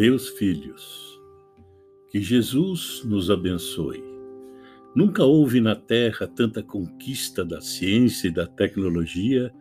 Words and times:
Meus 0.00 0.30
filhos, 0.30 1.20
que 2.08 2.22
Jesus 2.22 3.02
nos 3.04 3.30
abençoe. 3.30 4.02
Nunca 4.96 5.24
houve 5.24 5.60
na 5.60 5.76
Terra 5.76 6.26
tanta 6.26 6.62
conquista 6.62 7.44
da 7.44 7.60
ciência 7.60 8.28
e 8.28 8.30
da 8.30 8.46
tecnologia 8.46 9.52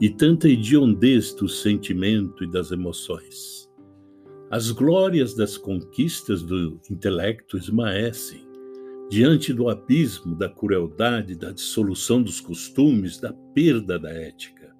e 0.00 0.10
tanta 0.10 0.48
hediondez 0.48 1.32
do 1.32 1.48
sentimento 1.48 2.42
e 2.42 2.50
das 2.50 2.72
emoções. 2.72 3.70
As 4.50 4.72
glórias 4.72 5.32
das 5.36 5.56
conquistas 5.56 6.42
do 6.42 6.80
intelecto 6.90 7.56
esmaecem 7.56 8.44
diante 9.08 9.52
do 9.52 9.68
abismo 9.68 10.34
da 10.34 10.48
crueldade, 10.48 11.36
da 11.36 11.52
dissolução 11.52 12.20
dos 12.20 12.40
costumes, 12.40 13.20
da 13.20 13.32
perda 13.54 13.96
da 13.96 14.10
ética 14.10 14.74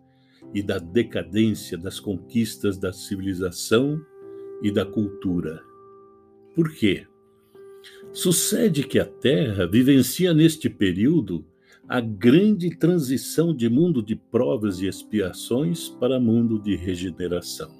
e 0.53 0.61
da 0.61 0.81
decadência 0.81 1.79
das 1.79 2.01
conquistas 2.01 2.77
da 2.77 2.93
civilização 2.93 4.05
e 4.65 4.71
da 4.71 4.87
cultura. 4.87 5.63
Por 6.55 6.73
quê? 6.73 7.07
Sucede 8.15 8.83
que 8.83 8.99
a 8.99 9.05
Terra 9.05 9.67
vivencia 9.67 10.33
neste 10.33 10.71
período 10.71 11.45
a 11.87 12.01
grande 12.01 12.75
transição 12.75 13.55
de 13.55 13.69
mundo 13.69 14.03
de 14.03 14.17
provas 14.17 14.81
e 14.81 14.87
expiações 14.87 15.91
para 15.91 16.19
mundo 16.19 16.59
de 16.59 16.75
regeneração. 16.77 17.71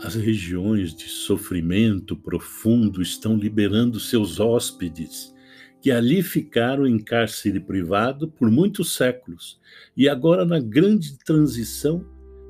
As 0.00 0.14
regiões 0.14 0.94
de 0.94 1.08
sofrimento 1.08 2.16
profundo 2.16 3.02
estão 3.02 3.36
liberando 3.36 3.98
seus 3.98 4.38
hóspedes, 4.38 5.34
que 5.82 5.90
ali 5.90 6.22
ficaram 6.22 6.86
em 6.86 7.00
cárcere 7.00 7.58
privado 7.58 8.28
por 8.28 8.48
muitos 8.48 8.94
séculos 8.94 9.58
e 9.96 10.08
agora, 10.08 10.44
na 10.44 10.60
grande 10.60 11.18
transição, 11.18 12.06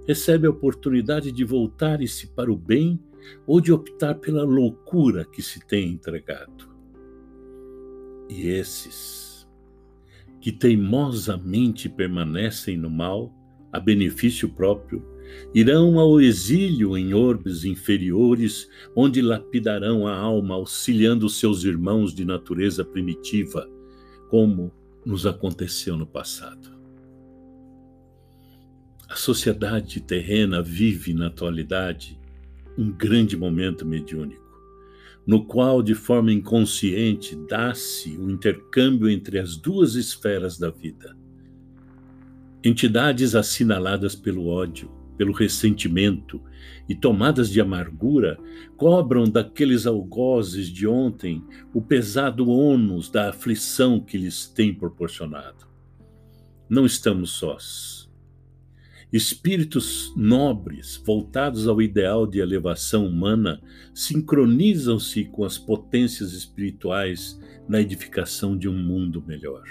recebe 0.07 0.47
a 0.47 0.51
oportunidade 0.51 1.31
de 1.31 1.45
voltarem-se 1.45 2.29
para 2.29 2.53
o 2.53 2.57
bem 2.57 3.01
ou 3.47 3.61
de 3.61 3.73
optar 3.73 4.15
pela 4.15 4.43
loucura 4.43 5.25
que 5.25 5.43
se 5.43 5.61
tem 5.67 5.91
entregado. 5.91 6.71
E 8.29 8.49
esses 8.49 9.49
que 10.41 10.51
teimosamente 10.51 11.89
permanecem 11.89 12.77
no 12.77 12.89
mal, 12.89 13.33
a 13.73 13.79
benefício 13.79 14.49
próprio, 14.49 15.05
irão 15.55 15.99
ao 15.99 16.21
exílio 16.21 16.97
em 16.97 17.13
orbes 17.13 17.65
inferiores, 17.65 18.69
onde 18.97 19.21
lapidarão 19.21 20.07
a 20.07 20.17
alma 20.17 20.55
auxiliando 20.55 21.29
seus 21.29 21.65
irmãos 21.65 22.15
de 22.15 22.25
natureza 22.25 22.85
primitiva, 22.85 23.69
como 24.29 24.73
nos 25.05 25.27
aconteceu 25.27 25.97
no 25.97 26.07
passado. 26.07 26.80
A 29.11 29.17
sociedade 29.17 30.01
terrena 30.01 30.63
vive 30.63 31.13
na 31.13 31.27
atualidade 31.27 32.17
um 32.79 32.93
grande 32.93 33.37
momento 33.37 33.85
mediúnico 33.85 34.51
no 35.27 35.45
qual, 35.45 35.83
de 35.83 35.95
forma 35.95 36.33
inconsciente, 36.33 37.37
dá-se 37.49 38.17
o 38.17 38.31
intercâmbio 38.31 39.09
entre 39.09 39.39
as 39.39 39.57
duas 39.57 39.95
esferas 39.95 40.59
da 40.59 40.71
vida. 40.71 41.17
Entidades 42.65 43.35
assinaladas 43.35 44.17
pelo 44.17 44.47
ódio, 44.47 44.91
pelo 45.17 45.33
ressentimento 45.33 46.43
e 46.89 46.95
tomadas 46.95 47.51
de 47.51 47.61
amargura 47.61 48.39
cobram 48.77 49.25
daqueles 49.25 49.87
algozes 49.87 50.69
de 50.69 50.87
ontem 50.87 51.45
o 51.73 51.81
pesado 51.81 52.49
ônus 52.49 53.11
da 53.11 53.29
aflição 53.29 54.01
que 54.01 54.17
lhes 54.17 54.49
tem 54.49 54.75
proporcionado. 54.75 55.69
Não 56.69 56.87
estamos 56.87 57.31
sós 57.31 58.10
Espíritos 59.13 60.13
nobres, 60.17 60.97
voltados 61.05 61.67
ao 61.67 61.83
ideal 61.83 62.29
de 62.29 62.39
elevação 62.39 63.07
humana, 63.07 63.61
sincronizam-se 63.93 65.25
com 65.25 65.45
as 65.45 65.59
potências 65.59 66.33
espirituais 66.33 67.41
na 67.69 67.81
edificação 67.81 68.57
de 68.57 68.69
um 68.69 68.77
mundo 68.77 69.21
melhor. 69.27 69.65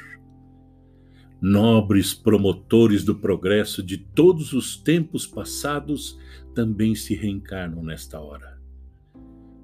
Nobres 1.41 2.13
promotores 2.13 3.05
do 3.05 3.15
progresso 3.15 3.81
de 3.81 3.97
todos 3.97 4.51
os 4.51 4.75
tempos 4.75 5.25
passados 5.25 6.19
também 6.53 6.93
se 6.93 7.15
reencarnam 7.15 7.81
nesta 7.81 8.19
hora. 8.19 8.59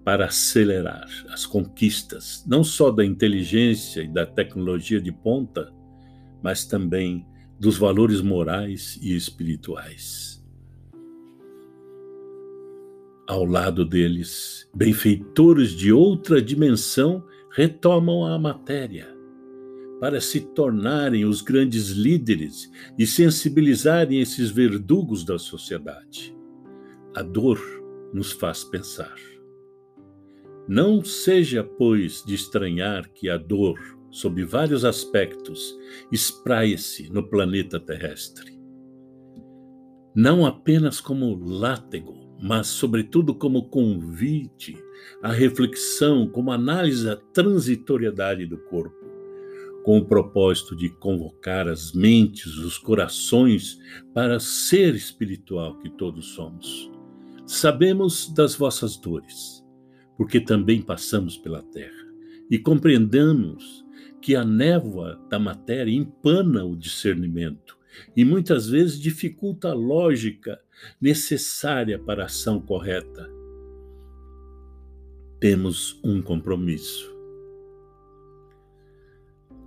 Para 0.05 0.27
acelerar 0.27 1.05
as 1.29 1.45
conquistas, 1.45 2.45
não 2.47 2.63
só 2.63 2.91
da 2.91 3.03
inteligência 3.03 4.03
e 4.03 4.07
da 4.07 4.25
tecnologia 4.25 5.01
de 5.01 5.11
ponta, 5.11 5.69
mas 6.41 6.63
também 6.63 7.25
dos 7.59 7.77
valores 7.77 8.21
morais 8.21 8.99
e 9.01 9.15
espirituais. 9.15 10.43
Ao 13.27 13.43
lado 13.43 13.83
deles, 13.83 14.69
benfeitores 14.75 15.71
de 15.71 15.91
outra 15.91 16.41
dimensão 16.41 17.23
retomam 17.51 18.25
a 18.25 18.37
matéria 18.37 19.15
para 19.99 20.19
se 20.21 20.41
tornarem 20.41 21.25
os 21.25 21.41
grandes 21.41 21.89
líderes 21.89 22.69
e 22.97 23.07
sensibilizarem 23.07 24.19
esses 24.19 24.51
verdugos 24.51 25.23
da 25.23 25.39
sociedade. 25.39 26.35
A 27.15 27.23
dor 27.23 27.59
nos 28.13 28.31
faz 28.31 28.63
pensar. 28.63 29.15
Não 30.67 31.03
seja, 31.03 31.63
pois, 31.63 32.23
de 32.25 32.35
estranhar 32.35 33.09
que 33.09 33.29
a 33.29 33.37
dor 33.37 33.79
sob 34.15 34.45
vários 34.45 34.85
aspectos, 34.85 35.77
espraia-se 36.09 37.11
no 37.11 37.21
planeta 37.21 37.77
terrestre. 37.77 38.57
Não 40.15 40.45
apenas 40.45 41.01
como 41.01 41.35
látego, 41.35 42.15
mas, 42.41 42.67
sobretudo, 42.67 43.35
como 43.35 43.67
convite 43.67 44.77
à 45.21 45.33
reflexão, 45.33 46.29
como 46.29 46.53
análise 46.53 47.03
da 47.03 47.17
transitoriedade 47.17 48.45
do 48.45 48.57
corpo, 48.57 48.95
com 49.83 49.97
o 49.97 50.05
propósito 50.05 50.77
de 50.77 50.87
convocar 50.91 51.67
as 51.67 51.91
mentes, 51.91 52.55
os 52.55 52.77
corações 52.77 53.77
para 54.13 54.39
ser 54.39 54.95
espiritual 54.95 55.77
que 55.79 55.89
todos 55.89 56.27
somos. 56.27 56.89
Sabemos 57.45 58.33
das 58.33 58.55
vossas 58.55 58.95
dores, 58.95 59.61
porque 60.17 60.39
também 60.39 60.81
passamos 60.81 61.37
pela 61.37 61.61
terra, 61.61 62.04
e 62.49 62.59
compreendamos 62.59 63.85
que 64.21 64.35
a 64.35 64.43
névoa 64.43 65.19
da 65.29 65.37
matéria 65.37 65.91
empana 65.91 66.65
o 66.65 66.75
discernimento 66.75 67.77
e 68.15 68.25
muitas 68.25 68.67
vezes 68.67 68.99
dificulta 68.99 69.69
a 69.69 69.73
lógica 69.73 70.59
necessária 70.99 71.97
para 71.97 72.23
a 72.23 72.25
ação 72.25 72.59
correta. 72.59 73.29
Temos 75.39 75.99
um 76.03 76.21
compromisso. 76.21 77.13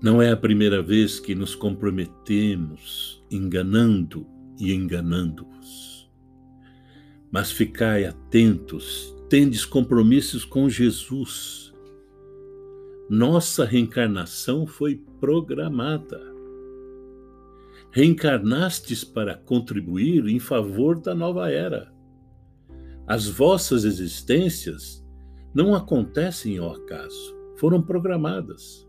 Não 0.03 0.23
é 0.23 0.31
a 0.31 0.37
primeira 0.37 0.83
vez 0.83 1.19
que 1.19 1.35
nos 1.35 1.55
comprometemos 1.55 3.25
enganando 3.31 4.27
e 4.59 4.73
enganando-vos. 4.73 6.11
Mas 7.31 7.51
ficai 7.51 8.05
atentos, 8.05 9.15
tendes 9.29 9.65
compromissos 9.65 10.45
com 10.45 10.69
Jesus 10.69 11.69
nossa 13.09 13.65
reencarnação 13.65 14.67
foi 14.67 14.97
programada. 15.19 16.21
Reencarnastes 17.91 19.03
para 19.03 19.35
contribuir 19.35 20.27
em 20.27 20.39
favor 20.39 21.01
da 21.01 21.15
nova 21.15 21.51
era. 21.51 21.91
As 23.07 23.27
vossas 23.27 23.85
existências 23.85 25.03
não 25.55 25.75
acontecem 25.75 26.59
ao 26.59 26.75
acaso, 26.75 27.35
foram 27.57 27.81
programadas. 27.81 28.87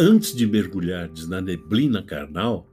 Antes 0.00 0.34
de 0.34 0.44
mergulhardes 0.44 1.28
na 1.28 1.40
neblina 1.40 2.02
carnal, 2.02 2.68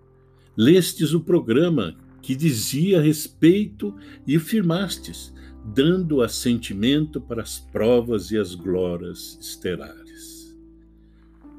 lestes 0.57 1.13
o 1.13 1.21
programa 1.21 1.96
que 2.19 2.35
dizia 2.35 2.99
respeito 2.99 3.96
e 4.25 4.39
firmastes 4.39 5.34
dando 5.63 6.21
assentimento 6.21 7.21
para 7.21 7.41
as 7.41 7.59
provas 7.59 8.31
e 8.31 8.37
as 8.37 8.53
glórias 8.53 9.37
estelares. 9.39 10.55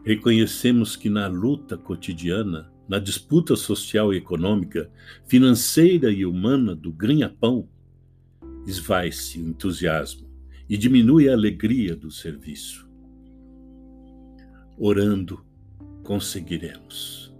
Reconhecemos 0.05 0.97
que 0.97 1.09
na 1.09 1.27
luta 1.27 1.79
cotidiana, 1.79 2.71
na 2.87 2.99
disputa 2.99 3.57
social 3.57 4.13
e 4.13 4.19
econômica, 4.19 4.91
financeira 5.27 6.11
e 6.11 6.27
humana 6.27 6.75
do 6.75 6.93
ganha-pão, 6.93 7.67
esvai-se 8.67 9.39
o 9.41 9.49
entusiasmo 9.49 10.29
e 10.69 10.77
diminui 10.77 11.29
a 11.29 11.33
alegria 11.33 11.97
do 11.97 12.11
serviço. 12.11 12.87
Orando, 14.77 15.45
conseguiremos. 16.03 17.33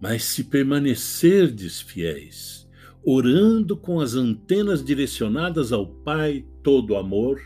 Mas 0.00 0.24
se 0.24 0.44
permanecerdes 0.44 1.80
fiéis, 1.80 2.67
orando 3.04 3.76
com 3.76 4.00
as 4.00 4.14
antenas 4.14 4.84
direcionadas 4.84 5.72
ao 5.72 5.86
Pai 5.86 6.44
todo 6.62 6.96
amor, 6.96 7.40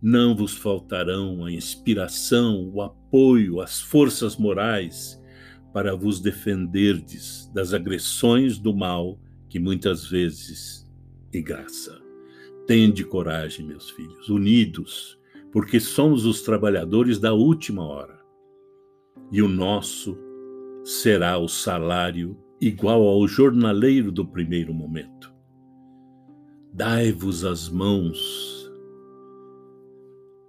não 0.00 0.34
vos 0.36 0.56
faltarão 0.56 1.44
a 1.44 1.52
inspiração, 1.52 2.70
o 2.72 2.80
apoio, 2.80 3.60
as 3.60 3.80
forças 3.80 4.36
morais 4.36 5.20
para 5.72 5.94
vos 5.94 6.20
defenderdes 6.20 7.50
das 7.52 7.74
agressões 7.74 8.58
do 8.58 8.74
mal 8.74 9.18
que 9.48 9.58
muitas 9.58 10.06
vezes 10.06 10.88
e 11.32 11.42
graça. 11.42 12.00
Tende 12.66 13.04
coragem, 13.04 13.66
meus 13.66 13.90
filhos, 13.90 14.28
unidos, 14.28 15.18
porque 15.52 15.80
somos 15.80 16.24
os 16.24 16.42
trabalhadores 16.42 17.18
da 17.18 17.32
última 17.32 17.84
hora. 17.84 18.18
E 19.32 19.42
o 19.42 19.48
nosso 19.48 20.16
será 20.84 21.38
o 21.38 21.48
salário 21.48 22.36
igual 22.60 23.02
ao 23.02 23.26
jornaleiro 23.26 24.10
do 24.10 24.26
primeiro 24.26 24.74
momento. 24.74 25.32
Dai-vos 26.72 27.44
as 27.44 27.68
mãos, 27.68 28.70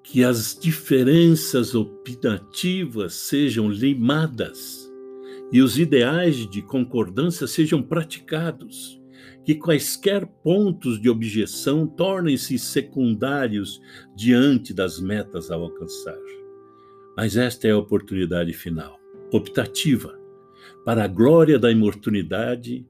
que 0.03 0.23
as 0.23 0.57
diferenças 0.59 1.75
opinativas 1.75 3.13
sejam 3.13 3.69
limadas 3.69 4.89
e 5.51 5.61
os 5.61 5.77
ideais 5.77 6.49
de 6.49 6.61
concordância 6.61 7.47
sejam 7.47 7.81
praticados, 7.81 8.99
que 9.45 9.55
quaisquer 9.55 10.27
pontos 10.43 11.01
de 11.01 11.09
objeção 11.09 11.87
tornem-se 11.87 12.59
secundários 12.59 13.81
diante 14.15 14.73
das 14.73 14.99
metas 14.99 15.49
a 15.49 15.55
alcançar. 15.55 16.19
Mas 17.15 17.35
esta 17.35 17.67
é 17.67 17.71
a 17.71 17.77
oportunidade 17.77 18.53
final, 18.53 18.99
optativa, 19.31 20.18
para 20.85 21.03
a 21.03 21.07
glória 21.07 21.59
da 21.59 21.71
imortalidade 21.71 22.85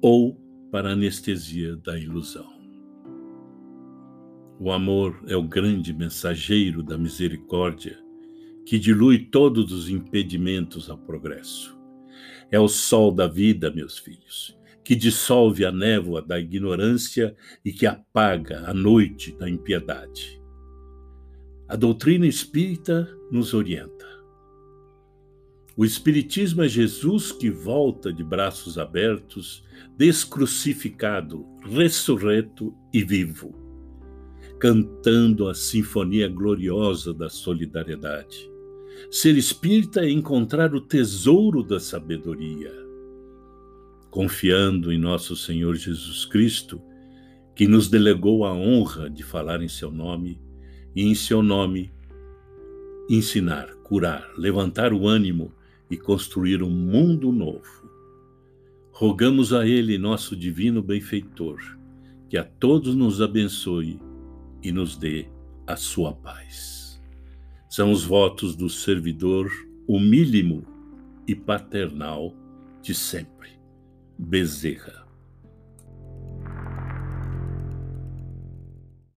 ou 0.00 0.40
para 0.70 0.90
a 0.90 0.92
anestesia 0.92 1.76
da 1.76 1.98
ilusão. 1.98 2.58
O 4.60 4.72
amor 4.72 5.22
é 5.26 5.36
o 5.36 5.42
grande 5.42 5.92
mensageiro 5.92 6.82
da 6.82 6.98
misericórdia 6.98 7.98
que 8.66 8.78
dilui 8.78 9.18
todos 9.26 9.72
os 9.72 9.88
impedimentos 9.88 10.90
ao 10.90 10.98
progresso. 10.98 11.78
É 12.50 12.58
o 12.58 12.68
sol 12.68 13.12
da 13.12 13.26
vida, 13.26 13.70
meus 13.70 13.98
filhos, 13.98 14.58
que 14.84 14.96
dissolve 14.96 15.64
a 15.64 15.72
névoa 15.72 16.20
da 16.20 16.38
ignorância 16.40 17.36
e 17.64 17.72
que 17.72 17.86
apaga 17.86 18.68
a 18.68 18.74
noite 18.74 19.32
da 19.38 19.48
impiedade. 19.48 20.38
A 21.68 21.76
doutrina 21.76 22.26
espírita 22.26 23.08
nos 23.30 23.54
orienta. 23.54 24.17
O 25.78 25.84
Espiritismo 25.84 26.62
é 26.62 26.68
Jesus 26.68 27.32
que 27.32 27.48
volta 27.48 28.12
de 28.12 28.22
braços 28.22 28.76
abertos, 28.76 29.64
descrucificado, 29.96 31.46
ressurreto 31.62 32.74
e 32.92 33.02
vivo, 33.02 33.54
cantando 34.58 35.48
a 35.48 35.54
sinfonia 35.54 36.28
gloriosa 36.28 37.14
da 37.14 37.30
solidariedade 37.30 38.58
Ser 39.10 39.38
espírita 39.38 40.04
é 40.04 40.10
encontrar 40.10 40.74
o 40.74 40.80
tesouro 40.80 41.62
da 41.62 41.80
sabedoria. 41.80 42.70
Confiando 44.10 44.92
em 44.92 44.98
nosso 44.98 45.34
Senhor 45.34 45.76
Jesus 45.76 46.26
Cristo, 46.26 46.80
que 47.54 47.66
nos 47.66 47.88
delegou 47.88 48.44
a 48.44 48.52
honra 48.52 49.08
de 49.08 49.22
falar 49.22 49.62
em 49.62 49.68
seu 49.68 49.90
nome 49.90 50.40
e 50.94 51.04
em 51.04 51.14
seu 51.14 51.42
nome 51.42 51.90
ensinar, 53.08 53.68
curar, 53.82 54.30
levantar 54.36 54.92
o 54.92 55.08
ânimo 55.08 55.54
e 55.90 55.96
construir 55.96 56.62
um 56.62 56.70
mundo 56.70 57.32
novo. 57.32 57.88
Rogamos 58.92 59.52
a 59.52 59.66
Ele, 59.66 59.96
nosso 59.96 60.36
divino 60.36 60.82
benfeitor, 60.82 61.58
que 62.28 62.36
a 62.36 62.44
todos 62.44 62.94
nos 62.94 63.22
abençoe 63.22 64.00
e 64.62 64.72
nos 64.72 64.96
dê 64.96 65.28
a 65.66 65.76
sua 65.76 66.12
paz. 66.12 67.00
São 67.68 67.92
os 67.92 68.04
votos 68.04 68.56
do 68.56 68.68
servidor 68.68 69.50
humílimo 69.86 70.66
e 71.26 71.34
paternal 71.34 72.34
de 72.82 72.94
sempre. 72.94 73.50
Bezerra. 74.18 75.07